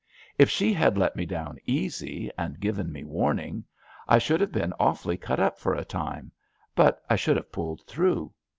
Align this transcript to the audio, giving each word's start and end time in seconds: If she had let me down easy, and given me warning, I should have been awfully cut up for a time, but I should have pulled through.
If 0.39 0.49
she 0.49 0.73
had 0.73 0.97
let 0.97 1.15
me 1.15 1.27
down 1.27 1.59
easy, 1.63 2.31
and 2.35 2.59
given 2.59 2.91
me 2.91 3.03
warning, 3.03 3.65
I 4.07 4.17
should 4.17 4.41
have 4.41 4.51
been 4.51 4.73
awfully 4.79 5.15
cut 5.15 5.39
up 5.39 5.59
for 5.59 5.75
a 5.75 5.85
time, 5.85 6.31
but 6.73 7.03
I 7.07 7.15
should 7.15 7.37
have 7.37 7.51
pulled 7.51 7.83
through. 7.83 8.33